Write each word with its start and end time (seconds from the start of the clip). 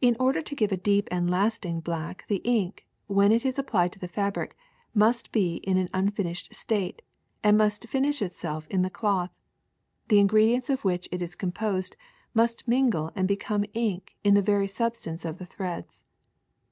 In 0.00 0.16
order 0.20 0.40
to 0.42 0.54
give 0.54 0.70
a 0.70 0.76
deep 0.76 1.08
and 1.10 1.28
lasting 1.28 1.80
black 1.80 2.24
the 2.28 2.36
ink, 2.44 2.86
when 3.08 3.32
it 3.32 3.44
is 3.44 3.58
applied 3.58 3.90
to 3.90 3.98
the 3.98 4.06
fabric, 4.06 4.56
must 4.94 5.32
be 5.32 5.56
in 5.64 5.76
an 5.76 5.88
unfinished 5.92 6.54
state, 6.54 7.02
and 7.42 7.56
it 7.56 7.58
must 7.58 7.88
finish 7.88 8.22
itself 8.22 8.68
in 8.68 8.82
the 8.82 8.88
cloth; 8.90 9.32
the 10.06 10.20
ingredients 10.20 10.70
of 10.70 10.84
which 10.84 11.08
it 11.10 11.20
is 11.20 11.34
composed 11.34 11.96
must 12.32 12.68
mingle 12.68 13.10
and 13.16 13.26
become 13.26 13.64
ink 13.74 14.16
in 14.22 14.34
the 14.34 14.40
very 14.40 14.68
substance 14.68 15.24
of 15.24 15.38
the 15.38 15.46
threads. 15.46 16.04